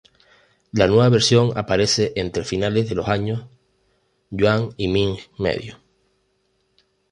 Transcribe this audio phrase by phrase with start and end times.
[0.71, 3.45] La nueva versión aparece entre finales de los años
[4.31, 5.77] Yuan y Ming medio.